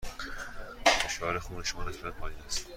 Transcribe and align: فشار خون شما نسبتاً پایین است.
فشار 0.85 1.39
خون 1.39 1.63
شما 1.63 1.83
نسبتاً 1.89 2.11
پایین 2.11 2.39
است. 2.45 2.65